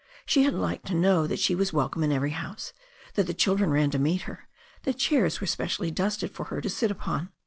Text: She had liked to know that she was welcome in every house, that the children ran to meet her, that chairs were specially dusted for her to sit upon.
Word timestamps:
She 0.25 0.41
had 0.45 0.55
liked 0.55 0.87
to 0.87 0.95
know 0.95 1.27
that 1.27 1.37
she 1.37 1.53
was 1.53 1.73
welcome 1.73 2.01
in 2.03 2.11
every 2.11 2.31
house, 2.31 2.73
that 3.13 3.27
the 3.27 3.35
children 3.35 3.69
ran 3.69 3.91
to 3.91 3.99
meet 3.99 4.23
her, 4.23 4.47
that 4.81 4.97
chairs 4.97 5.39
were 5.39 5.45
specially 5.45 5.91
dusted 5.91 6.31
for 6.31 6.45
her 6.45 6.59
to 6.59 6.71
sit 6.71 6.89
upon. 6.89 7.29